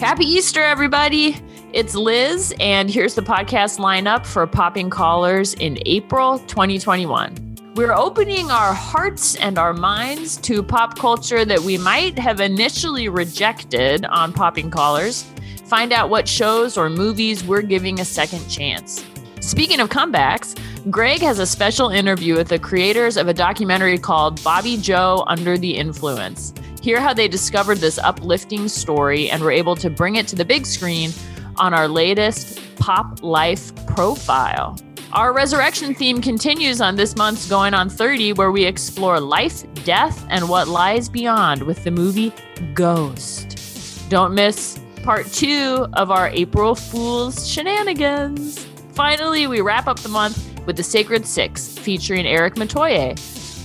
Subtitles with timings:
[0.00, 1.36] Happy Easter, everybody.
[1.74, 7.72] It's Liz, and here's the podcast lineup for Popping Collars in April 2021.
[7.74, 13.10] We're opening our hearts and our minds to pop culture that we might have initially
[13.10, 15.26] rejected on Popping Collars.
[15.66, 19.04] Find out what shows or movies we're giving a second chance.
[19.40, 20.58] Speaking of comebacks,
[20.88, 25.58] Greg has a special interview with the creators of a documentary called Bobbi Jo Under
[25.58, 26.54] the Influence.
[26.80, 30.44] Hear how they discovered this uplifting story and were able to bring it to the
[30.44, 31.12] big screen
[31.56, 34.78] on our latest Pop Life profile.
[35.12, 40.24] Our resurrection theme continues on this month's Going on 30, where we explore life, death,
[40.30, 42.32] and what lies beyond with the movie
[42.72, 44.08] Ghost.
[44.08, 48.64] Don't miss part two of our April Fool's shenanigans.
[48.94, 53.16] Finally, we wrap up the month with The Sacred Six, featuring Eric Matoye.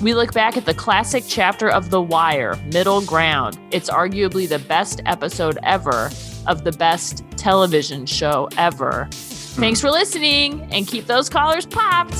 [0.01, 3.57] We look back at the classic chapter of The Wire, Middle Ground.
[3.71, 6.09] It's arguably the best episode ever
[6.47, 9.05] of the best television show ever.
[9.05, 9.61] Hmm.
[9.61, 12.15] Thanks for listening and keep those collars popped.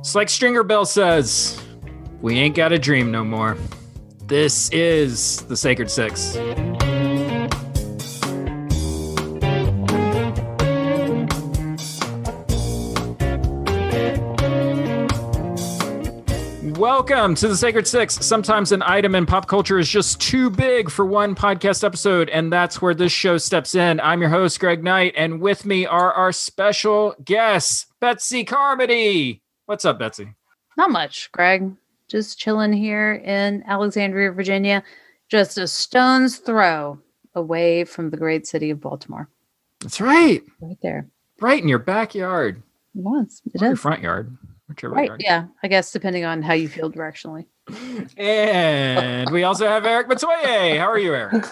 [0.00, 1.60] It's like Stringer Bell says,
[2.20, 3.56] we ain't got a dream no more.
[4.26, 6.36] This is the Sacred Six.
[16.78, 18.24] Welcome to the Sacred Six.
[18.24, 22.52] Sometimes an item in pop culture is just too big for one podcast episode, and
[22.52, 23.98] that's where this show steps in.
[24.00, 29.42] I'm your host, Greg Knight, and with me are our special guests, Betsy Carmody.
[29.66, 30.34] What's up, Betsy?
[30.76, 31.72] Not much, Greg.
[32.08, 34.82] Just chilling here in Alexandria, Virginia,
[35.28, 36.98] just a stone's throw
[37.34, 39.28] away from the great city of Baltimore.
[39.80, 40.42] That's right.
[40.60, 41.08] Right there.
[41.40, 42.62] Right in your backyard.
[42.96, 43.42] It was.
[43.54, 44.36] It your front yard.
[44.68, 45.08] Whichever Right.
[45.08, 45.22] yard.
[45.24, 45.46] Yeah.
[45.62, 47.46] I guess depending on how you feel directionally.
[48.16, 50.78] And we also have Eric Matoye.
[50.78, 51.44] How are you, Eric?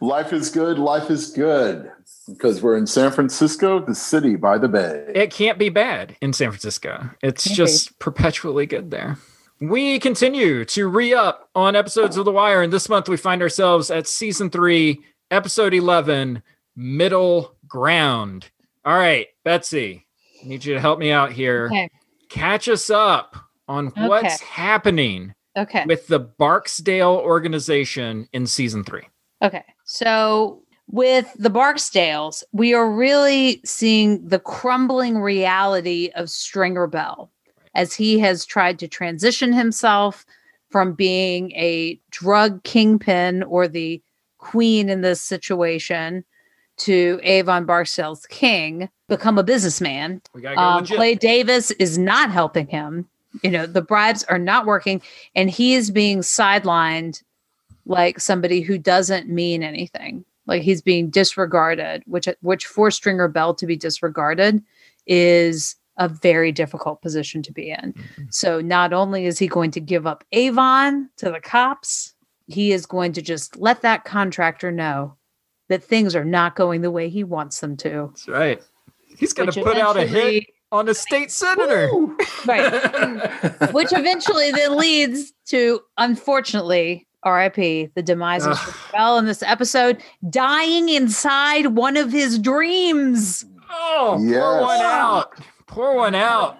[0.00, 0.78] Life is good.
[0.78, 1.90] Life is good
[2.28, 5.04] because we're in San Francisco, the city by the bay.
[5.14, 7.10] It can't be bad in San Francisco.
[7.22, 9.18] It's Can't just perpetually good there.
[9.60, 13.42] We continue to re up on episodes of The Wire, and this month we find
[13.42, 16.42] ourselves at season three, episode 11,
[16.76, 18.50] Middle Ground.
[18.86, 20.06] All right, Betsy,
[20.42, 21.66] I need you to help me out here.
[21.66, 21.90] Okay.
[22.30, 23.36] Catch us up
[23.68, 25.84] on what's happening Okay.
[25.86, 29.06] with the Barksdale organization in season three.
[29.42, 29.64] Okay.
[29.84, 37.30] So with the Barksdales, we are really seeing the crumbling reality of Stringer Bell
[37.74, 40.26] as he has tried to transition himself
[40.70, 44.00] from being a drug kingpin or the
[44.38, 46.24] queen in this situation
[46.78, 50.22] to Avon Barksdale's king, become a businessman.
[50.34, 50.86] We gotta go Um.
[50.86, 53.06] Clay Davis is not helping him.
[53.42, 55.02] You know, the bribes are not working,
[55.34, 57.22] and he is being sidelined
[57.86, 60.24] like somebody who doesn't mean anything.
[60.46, 64.62] Like he's being disregarded, which which for Stringer Bell to be disregarded
[65.06, 67.92] is a very difficult position to be in.
[67.92, 68.24] Mm-hmm.
[68.30, 72.14] So not only is he going to give up Avon to the cops,
[72.48, 75.14] he is going to just let that contractor know
[75.68, 78.08] that things are not going the way he wants them to.
[78.08, 78.60] That's right.
[79.16, 81.88] He's gonna put out a hit on a state senator.
[81.92, 82.16] Woo!
[82.46, 82.72] Right.
[83.72, 88.74] which eventually then leads to, unfortunately, RIP, the demise of Ugh.
[88.92, 93.44] Bell in this episode, dying inside one of his dreams.
[93.70, 94.62] Oh, pour Yes.
[94.62, 95.32] one out.
[95.70, 96.58] Pour one out.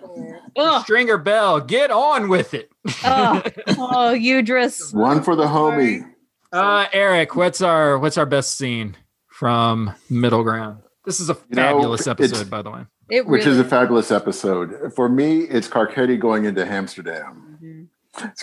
[0.57, 0.83] Ugh.
[0.83, 2.71] Stringer Bell, get on with it.
[3.05, 3.43] Oh,
[3.79, 4.93] oh, Idris.
[4.93, 6.09] One for the homie.
[6.53, 8.97] Uh, Eric, what's our what's our best scene
[9.29, 10.83] from Middle Ground?
[11.05, 12.87] This is a You know, fabulous it's- episode, by the way.
[13.11, 14.93] It Which really is a fabulous episode.
[14.95, 17.59] For me, it's Carcetti going into Hamsterdam.
[17.61, 17.89] Mhm.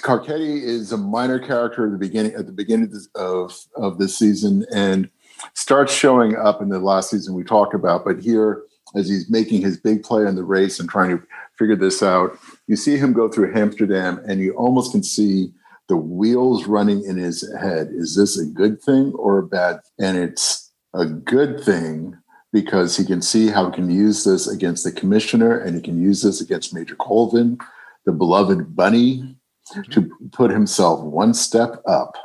[0.02, 3.98] Carcetti is a minor character at the beginning at the beginning of this, of, of
[3.98, 5.10] this season and
[5.54, 8.04] starts showing up in the last season we talked about.
[8.04, 8.64] But here,
[8.96, 11.24] as he's making his big play in the race and trying to
[11.58, 12.38] figure this out,
[12.68, 15.52] you see him go through Hamsterdam, and you almost can see
[15.90, 17.90] the wheels running in his head.
[17.92, 19.80] Is this a good thing or a bad?
[20.00, 22.18] And it's a good thing
[22.54, 26.02] because he can see how he can use this against the commissioner, and he can
[26.02, 27.58] use this against Major Colvin,
[28.06, 29.38] the beloved bunny
[29.74, 29.92] mm-hmm.
[29.92, 32.16] to put himself one step up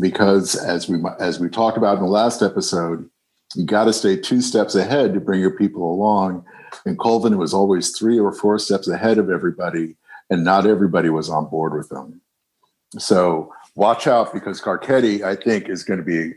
[0.00, 3.08] because as we as we talked about in the last episode
[3.54, 6.44] you got to stay two steps ahead to bring your people along
[6.84, 9.96] and colvin was always three or four steps ahead of everybody
[10.30, 12.20] and not everybody was on board with him
[12.98, 16.32] so watch out because carcetti i think is going to be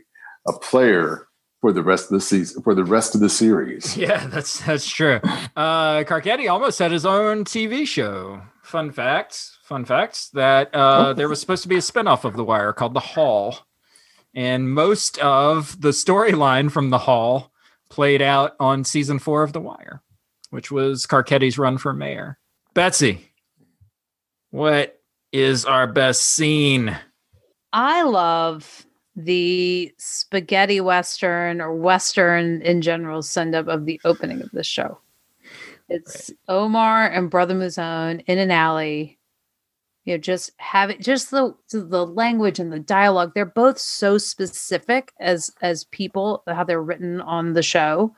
[0.48, 1.26] a player
[1.60, 3.94] for the rest of the season for the rest of the series.
[4.04, 5.20] Yeah, that's that's true.
[5.54, 8.40] Uh Carcetti almost had his own TV show.
[8.62, 11.12] Fun facts, fun facts that uh Oh.
[11.12, 13.58] there was supposed to be a spinoff of The Wire called The Hall.
[14.34, 17.52] And most of the storyline from The Hall
[17.88, 20.02] played out on season four of The Wire,
[20.50, 22.38] which was Carcetti's run for mayor.
[22.74, 23.32] Betsy,
[24.50, 25.00] what
[25.32, 26.96] is our best scene?
[27.72, 28.86] I love
[29.16, 34.98] the spaghetti western or western in general send up of the opening of the show.
[35.88, 39.18] It's Omar and Brother Mouzone in an alley.
[40.04, 43.32] You know, just have it just the the language and the dialogue.
[43.34, 48.14] They're both so specific as as people, how they're written on the show.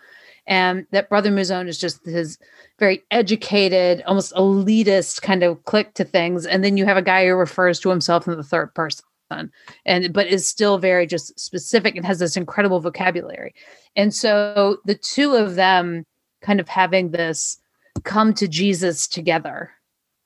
[0.46, 2.36] And that Brother Mouzone is just his
[2.78, 6.46] very educated, almost elitist kind of click to things.
[6.46, 9.04] And then you have a guy who refers to himself in the third person
[9.86, 13.54] and but is still very just specific and has this incredible vocabulary.
[13.96, 16.04] And so the two of them
[16.42, 17.58] kind of having this
[18.04, 19.70] come to Jesus together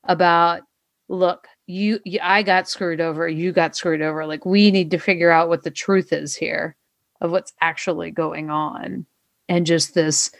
[0.04, 0.62] about
[1.08, 4.26] look, you, you I got screwed over, you got screwed over.
[4.26, 6.76] Like we need to figure out what the truth is here
[7.20, 9.06] of what's actually going on.
[9.48, 10.30] And just this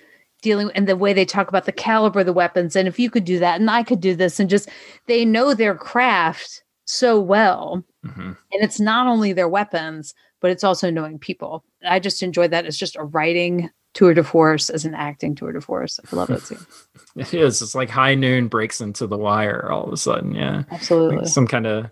[0.43, 3.09] dealing and the way they talk about the caliber of the weapons and if you
[3.11, 4.69] could do that and I could do this and just
[5.07, 8.37] they know their craft so well Mhm.
[8.53, 12.67] and it's not only their weapons but it's also knowing people i just enjoy that
[12.67, 16.29] as just a writing tour de force as an acting tour de force i love
[16.29, 16.59] that scene
[17.17, 17.63] It is.
[17.63, 20.35] It's like high noon breaks into the wire all of a sudden.
[20.35, 20.65] Yeah.
[20.71, 21.87] absolutely Like some kind of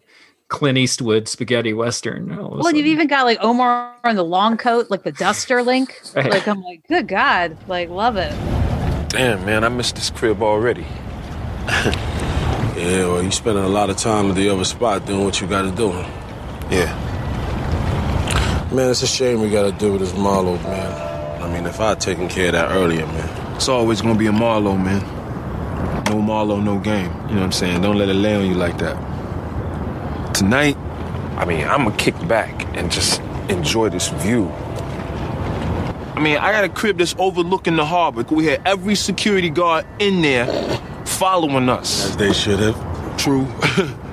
[0.48, 2.30] Clint Eastwood spaghetti western.
[2.38, 5.12] all of a well you've even got like omar in the long coat like the
[5.12, 6.30] duster link Right.
[6.30, 8.32] like i'm like good god like love it
[9.08, 10.84] Damn, man, I missed this crib already.
[12.76, 15.46] Yeah, well, you spending a lot of time at the other spot doing what you
[15.46, 15.90] got to do.
[16.74, 16.92] Yeah.
[18.72, 21.13] Man, it's a shame we got to do with this Marlowe, man.
[21.64, 23.55] I mean, if I had taken care of that earlier, man.
[23.56, 25.00] It's always gonna be a Marlowe, man.
[26.11, 27.06] No Marlowe, no game.
[27.06, 27.81] You know what I'm saying?
[27.81, 30.34] Don't let it lay on you like that.
[30.34, 30.76] Tonight,
[31.38, 34.50] I mean, I'm gonna kick back and just enjoy this view.
[36.14, 38.26] I mean, I got a crib that's overlooking the harbor.
[38.31, 40.46] We had every security guard in there
[41.06, 42.11] following us.
[42.11, 43.16] As they should have.
[43.16, 43.49] True.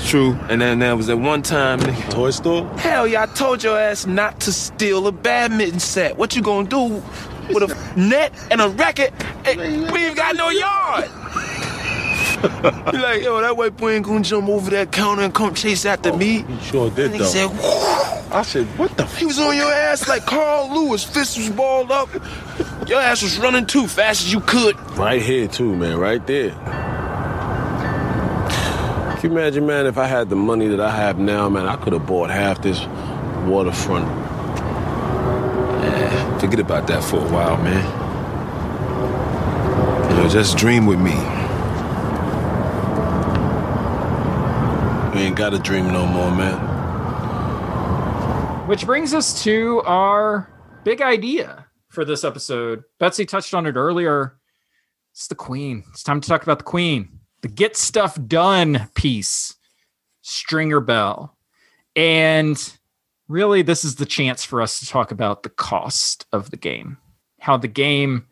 [0.00, 0.38] True.
[0.48, 2.66] And then there was at one time, nigga, Toy store?
[2.78, 6.16] Hell yeah, I told your ass not to steal a badminton set.
[6.16, 7.02] What you gonna do
[7.52, 9.12] with a net and a racket?
[9.44, 9.56] Hey,
[9.90, 11.10] we ain't got no yard.
[12.94, 15.84] you like, yo, that white boy ain't gonna jump over that counter and come chase
[15.84, 16.42] after oh, me.
[16.42, 17.24] He sure did, Nigga though.
[17.24, 21.02] said, I said, what the f- he was on your ass like Carl Lewis.
[21.02, 22.08] Fist was balled up.
[22.88, 24.78] Your ass was running too fast as you could.
[24.96, 25.98] Right here, too, man.
[25.98, 26.50] Right there.
[29.18, 31.74] Can you imagine, man, if I had the money that I have now, man, I
[31.74, 32.86] could have bought half this
[33.48, 34.06] waterfront.
[35.84, 37.84] Eh, forget about that for a while, man.
[40.08, 41.16] You know, just dream with me.
[45.14, 46.56] We ain't got to dream no more, man.
[48.68, 50.48] Which brings us to our
[50.84, 52.84] big idea for this episode.
[53.00, 54.38] Betsy touched on it earlier.
[55.10, 55.82] It's the Queen.
[55.90, 59.56] It's time to talk about the Queen, the get stuff done piece,
[60.22, 61.36] Stringer Bell.
[61.94, 62.72] And
[63.28, 66.98] really, this is the chance for us to talk about the cost of the game,
[67.40, 68.26] how the game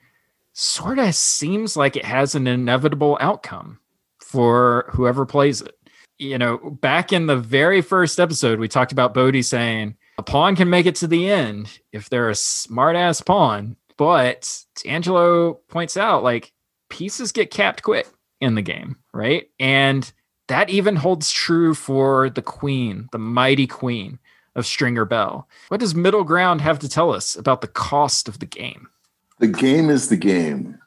[0.52, 3.78] sort of seems like it has an inevitable outcome
[4.20, 5.74] for whoever plays it.
[6.18, 10.56] You know, back in the very first episode, we talked about Bodie saying a pawn
[10.56, 13.76] can make it to the end if they're a smart ass pawn.
[13.98, 16.52] But Angelo points out like
[16.88, 18.06] pieces get capped quick
[18.40, 19.48] in the game, right?
[19.58, 20.10] And
[20.48, 24.18] that even holds true for the queen, the mighty queen
[24.54, 25.48] of Stringer Bell.
[25.68, 28.88] What does middle ground have to tell us about the cost of the game?
[29.38, 30.78] The game is the game.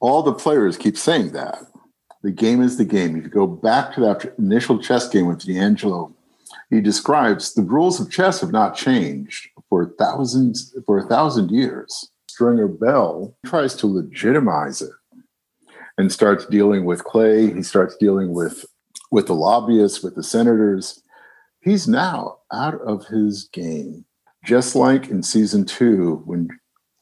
[0.00, 1.66] All the players keep saying that.
[2.22, 3.16] The game is the game.
[3.16, 6.14] If you go back to that initial chess game with D'Angelo,
[6.70, 12.10] he describes the rules of chess have not changed for thousands for a thousand years.
[12.28, 14.92] Stringer Bell tries to legitimize it
[15.98, 17.52] and starts dealing with Clay.
[17.52, 18.64] He starts dealing with
[19.10, 21.02] with the lobbyists, with the senators.
[21.60, 24.04] He's now out of his game.
[24.44, 26.48] Just like in season two, when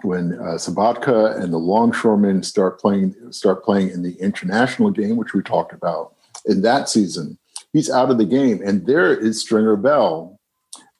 [0.03, 5.35] when uh, Sobotka and the longshoremen start playing start playing in the international game, which
[5.35, 6.15] we talked about
[6.47, 7.39] in that season,
[7.73, 10.39] he's out of the game, and there is Stringer Bell,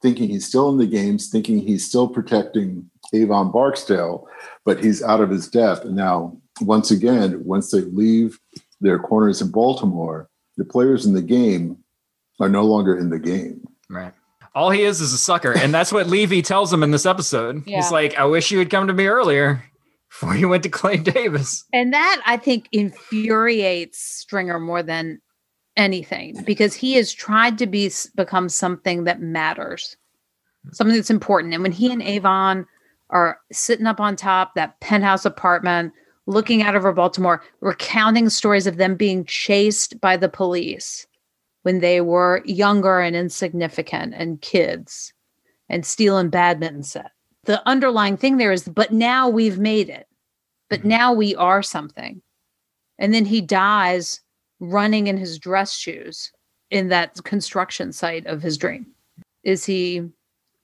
[0.01, 4.27] thinking he's still in the games, thinking he's still protecting Avon Barksdale,
[4.65, 5.85] but he's out of his depth.
[5.85, 8.39] And now, once again, once they leave
[8.81, 11.79] their corners in Baltimore, the players in the game
[12.41, 13.67] are no longer in the game.
[13.89, 14.13] Right.
[14.55, 15.57] All he is is a sucker.
[15.57, 17.67] And that's what Levy tells him in this episode.
[17.67, 17.77] Yeah.
[17.77, 19.63] He's like, I wish you had come to me earlier
[20.09, 21.65] before you went to Clay Davis.
[21.73, 25.21] And that I think infuriates Stringer more than
[25.77, 29.97] anything because he has tried to be become something that matters,
[30.73, 31.55] something that's important.
[31.55, 32.67] And when he and Avon
[33.11, 35.93] are sitting up on top that penthouse apartment,
[36.27, 41.07] looking out over Baltimore, recounting stories of them being chased by the police
[41.63, 45.13] when they were younger and insignificant and kids
[45.69, 47.13] and stealing badminton set.
[47.45, 50.07] The underlying thing there is, but now we've made it.
[50.69, 50.89] But mm-hmm.
[50.89, 52.23] now we are something.
[52.99, 54.21] And then he dies
[54.61, 56.31] running in his dress shoes
[56.71, 58.87] in that construction site of his dream.
[59.43, 60.09] Is he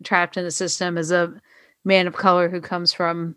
[0.05, 1.41] trapped in a system as a
[1.85, 3.37] man of color who comes from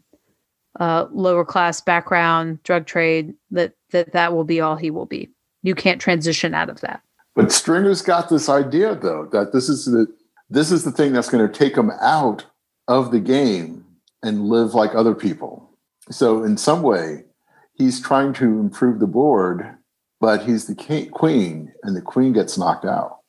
[0.80, 5.30] a lower class background, drug trade, that that that will be all he will be.
[5.62, 7.02] You can't transition out of that.
[7.36, 10.08] But Stringer's got this idea though that this is the
[10.50, 12.46] this is the thing that's going to take him out
[12.88, 13.86] of the game
[14.24, 15.70] and live like other people.
[16.12, 17.26] So in some way,
[17.74, 19.76] he's trying to improve the board,
[20.20, 23.20] but he's the king, queen, and the queen gets knocked out.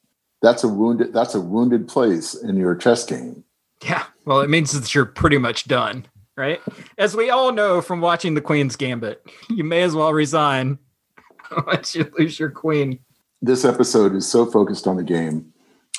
[0.42, 1.12] That's a wounded.
[1.12, 3.44] That's a wounded place in your chess game.
[3.84, 4.04] Yeah.
[4.24, 6.06] Well, it means that you're pretty much done,
[6.40, 6.60] right?
[6.96, 10.78] As we all know from watching the Queen's Gambit, you may as well resign
[11.66, 12.98] once you lose your queen.
[13.42, 15.52] This episode is so focused on the game,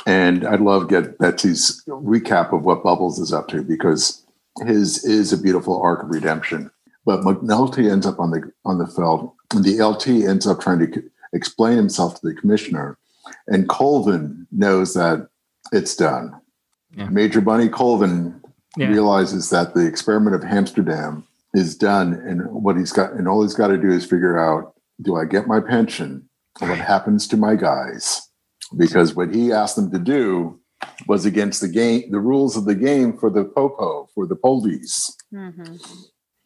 [0.08, 4.26] and I'd love to get Betsy's recap of what Bubbles is up to because
[4.66, 6.72] his is a beautiful arc of redemption.
[7.06, 10.80] But McNulty ends up on the on the felt, and the LT ends up trying
[10.80, 12.98] to c- explain himself to the commissioner,
[13.48, 15.28] and Colvin knows that
[15.72, 16.34] it's done.
[16.96, 17.10] Yeah.
[17.10, 18.41] Major Bunny Colvin
[18.78, 18.88] Yeah.
[18.88, 21.24] realizes that the experiment of Hamsterdam
[21.54, 24.74] is done, and what he's got, and all he's got to do is figure out:
[25.02, 26.30] Do I get my pension?
[26.60, 28.22] And What happens to my guys?
[28.78, 30.60] Because what he asked them to do
[31.08, 35.16] was against the game, the rules of the game for the popo, for the police.
[35.34, 35.76] Mm-hmm.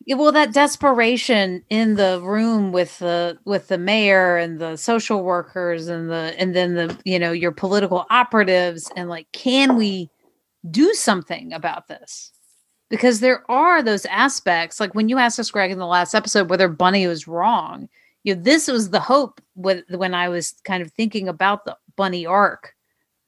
[0.05, 5.24] Yeah, well, that desperation in the room with the with the mayor and the social
[5.24, 10.12] workers and the and then the you know your political operatives and like, can we
[10.72, 12.31] do something about this?
[12.89, 16.50] Because there are those aspects, like when you asked us, Greg, in the last episode,
[16.50, 17.89] whether Bunny was wrong.
[18.24, 21.77] You know, this was the hope with, when I was kind of thinking about the
[21.95, 22.75] Bunny arc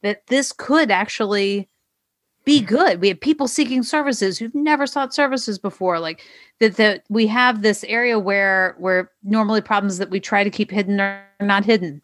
[0.04, 1.68] that this could actually
[2.46, 3.02] be good.
[3.02, 6.22] We have people seeking services who've never sought services before, like
[6.60, 6.78] that.
[6.78, 11.02] That we have this area where where normally problems that we try to keep hidden
[11.02, 12.02] are not hidden.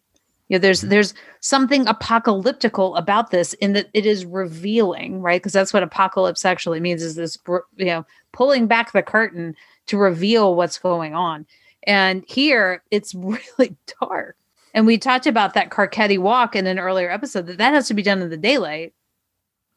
[0.54, 5.42] You know, there's there's something apocalyptical about this in that it is revealing, right?
[5.42, 7.40] Because that's what apocalypse actually means is this,
[7.76, 9.56] you know, pulling back the curtain
[9.88, 11.48] to reveal what's going on.
[11.88, 14.36] And here it's really dark.
[14.76, 17.96] And we talked about that Carcetti walk in an earlier episode that that has to
[17.96, 18.94] be done in the daylight.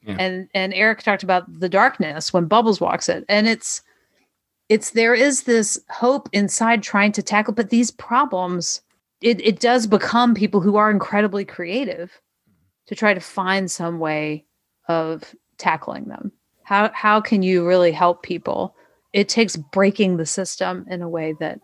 [0.02, 0.16] Yeah.
[0.18, 3.25] And and Eric talked about the darkness when Bubbles walks it.
[3.30, 3.80] And it's
[4.68, 8.83] it's there is this hope inside trying to tackle, but these problems,
[9.21, 12.21] it, it does become people who are incredibly creative
[12.87, 14.45] to try to find some way
[14.89, 16.33] of tackling them.
[16.63, 18.75] How how can you really help people?
[19.13, 21.61] It takes breaking the system in a way that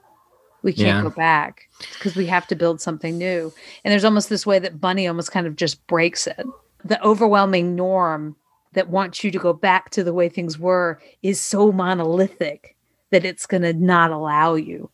[0.63, 1.03] we can't Yeah.
[1.03, 3.53] go back because we have to build something new.
[3.85, 6.47] And there's almost this way that Bunny almost kind of just breaks it.
[6.85, 8.37] The overwhelming norm
[8.73, 12.77] that wants you to go back to the way things were is so monolithic
[13.11, 14.89] that it's going to not allow you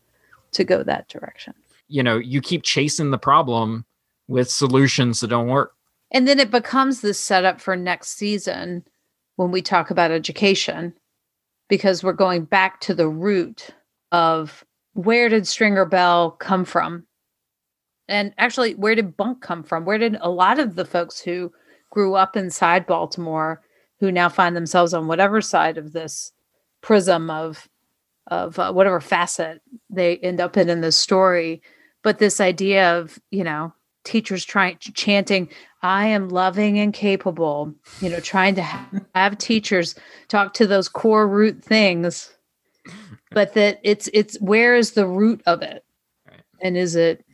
[0.53, 1.55] to go that direction.
[1.89, 3.85] You know, you keep chasing the problem
[4.29, 5.73] with solutions that don't work.
[6.11, 8.85] And then it becomes this setup for next season
[9.37, 10.95] when we talk about education,
[11.69, 13.71] because we're going back to the root
[14.13, 14.65] of
[14.95, 17.07] where did Stringer Bell come from?
[18.09, 19.85] And actually, where did Bunk come from?
[19.85, 21.53] Where did a lot of the folks who
[21.91, 23.63] grew up inside Baltimore,
[24.01, 26.33] who now find themselves on whatever side of this
[26.81, 27.69] prism of
[28.29, 31.63] of uh, whatever facet they end up in in this story,
[32.03, 33.73] but this idea of you know
[34.05, 35.49] teachers trying chanting
[35.83, 39.95] i am loving and capable you know trying to ha- have teachers
[40.29, 42.33] talk to those core root things
[43.33, 45.85] but that it's it's where is the root of it
[46.27, 46.41] Right.
[46.63, 47.25] and is it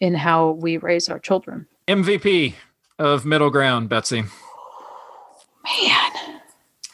[0.00, 2.54] in how we raise our children MVP
[2.98, 4.22] of middle ground, Betsy.
[5.64, 6.12] man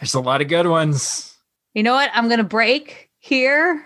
[0.00, 1.37] There's a lot of good ones.
[1.75, 3.85] you know what i'm gonna break here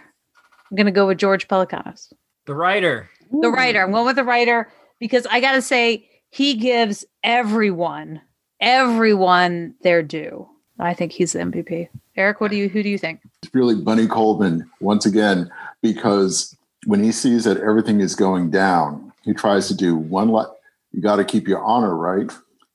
[0.70, 2.12] i'm gonna go with george pelecanos
[2.46, 3.08] The writer.
[3.40, 8.20] The writer i'm going with the writer because i gotta say he gives everyone
[8.60, 10.46] everyone their due
[10.78, 13.74] i think he's the mvp eric what do you who do you think It's really
[13.74, 15.50] Bunny Colvin once again
[15.82, 20.32] because when he sees that everything is going down, he tries to do one.
[20.32, 20.52] Le-
[20.90, 22.28] you got to keep your honor, right?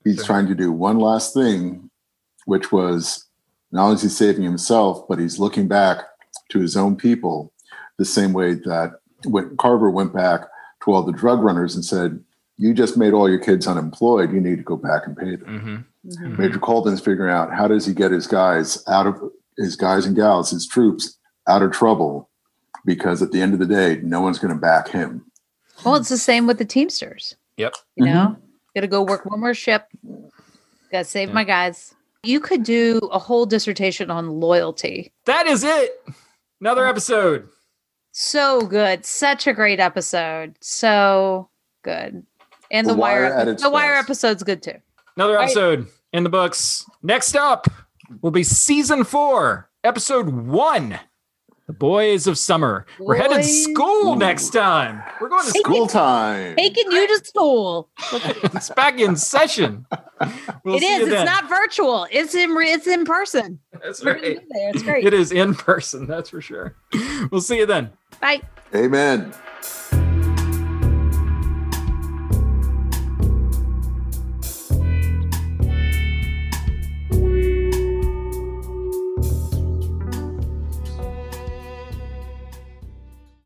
[0.05, 0.25] He's Sure.
[0.27, 1.89] trying to do one last thing,
[2.45, 3.25] which was
[3.73, 6.05] not only is he saving himself, but he's looking back
[6.51, 7.51] to his own people
[7.97, 10.41] the same way that when Carver went back
[10.83, 12.23] to all the drug runners and said,
[12.57, 14.31] You just made all your kids unemployed.
[14.31, 15.59] You need to go back and pay them.
[15.59, 19.21] hmm Major Colvin's figuring out how does he get his guys out of
[19.57, 21.17] his guys and gals, his troops
[21.49, 22.29] out of trouble
[22.85, 25.25] because at the end of the day, no one's going to back him.
[25.83, 27.35] Well, it's the same with the Teamsters.
[27.57, 27.73] Yep.
[27.97, 28.41] You know, mm-hmm.
[28.73, 29.87] got to go work one more ship.
[30.91, 31.33] Got to save Yeah.
[31.35, 31.93] my guys.
[32.23, 35.11] You could do a whole dissertation on loyalty.
[35.25, 35.91] That is it.
[36.61, 37.49] Another episode.
[38.19, 39.05] So good.
[39.05, 40.55] Such a great episode.
[40.59, 41.49] So
[41.83, 42.25] good.
[42.71, 44.05] And The the, wire, Wire at the wire best.
[44.05, 44.73] episode's good too.
[45.15, 45.43] Another Right.
[45.43, 46.83] episode in the books.
[47.03, 47.67] Next up
[48.23, 50.99] will be season four, episode one.
[51.67, 52.85] The Boys of Summer.
[52.97, 55.03] We're headed to Boys- school next time.
[55.19, 55.61] We're going to school.
[55.75, 56.55] School time.
[56.55, 57.89] Taking you to school.
[58.13, 59.85] It's back in session.
[60.63, 60.99] We'll it see is.
[60.99, 61.25] you It's then.
[61.25, 62.07] not virtual.
[62.09, 62.55] It's in.
[62.61, 63.59] It's in person.
[63.83, 64.39] That's We're right.
[64.49, 64.69] there.
[64.69, 65.05] It's great.
[65.05, 66.07] It is in person.
[66.07, 66.75] That's for sure.
[67.31, 67.91] We'll see you then.
[68.19, 68.41] Bye.
[68.75, 69.33] Amen.